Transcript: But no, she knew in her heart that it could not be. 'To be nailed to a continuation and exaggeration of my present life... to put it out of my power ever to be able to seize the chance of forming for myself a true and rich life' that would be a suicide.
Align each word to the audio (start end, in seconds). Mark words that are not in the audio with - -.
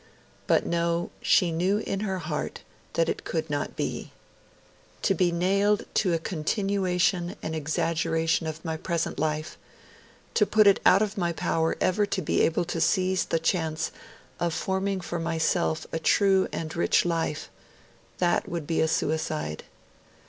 But 0.47 0.65
no, 0.65 1.11
she 1.21 1.51
knew 1.51 1.77
in 1.77 1.99
her 1.99 2.17
heart 2.17 2.63
that 2.93 3.07
it 3.07 3.23
could 3.23 3.51
not 3.51 3.75
be. 3.75 4.11
'To 5.03 5.13
be 5.13 5.31
nailed 5.31 5.85
to 5.93 6.11
a 6.13 6.17
continuation 6.17 7.35
and 7.43 7.55
exaggeration 7.55 8.47
of 8.47 8.65
my 8.65 8.77
present 8.77 9.19
life... 9.19 9.59
to 10.33 10.47
put 10.47 10.65
it 10.65 10.79
out 10.87 11.03
of 11.03 11.19
my 11.19 11.31
power 11.33 11.77
ever 11.79 12.07
to 12.07 12.21
be 12.23 12.41
able 12.41 12.65
to 12.65 12.81
seize 12.81 13.25
the 13.25 13.37
chance 13.37 13.91
of 14.39 14.55
forming 14.55 15.01
for 15.01 15.19
myself 15.19 15.85
a 15.91 15.99
true 15.99 16.47
and 16.51 16.75
rich 16.75 17.05
life' 17.05 17.51
that 18.17 18.49
would 18.49 18.65
be 18.65 18.81
a 18.81 18.87
suicide. 18.87 19.65